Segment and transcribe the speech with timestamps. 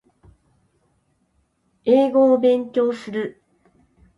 [1.85, 3.39] 英語を勉強する